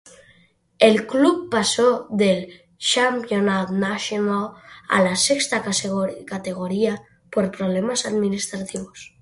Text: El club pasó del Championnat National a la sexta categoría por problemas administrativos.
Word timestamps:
El 0.79 1.05
club 1.05 1.51
pasó 1.51 2.07
del 2.09 2.63
Championnat 2.79 3.69
National 3.69 4.53
a 4.89 5.03
la 5.03 5.15
sexta 5.15 5.63
categoría 6.25 7.03
por 7.31 7.51
problemas 7.51 8.07
administrativos. 8.07 9.09